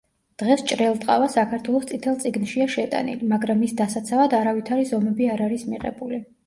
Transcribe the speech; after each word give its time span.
დღეს 0.43 0.61
ჭრელტყავა 0.71 1.27
საქართველოს 1.33 1.85
წითელ 1.93 2.17
წიგნშია 2.25 2.69
შეტანილი, 2.79 3.31
მაგრამ 3.35 3.65
მის 3.67 3.79
დასაცავად 3.83 4.39
არავითარი 4.43 4.93
ზომები 4.95 5.35
არ 5.37 5.47
არის 5.51 5.73
მიღებული. 5.75 6.27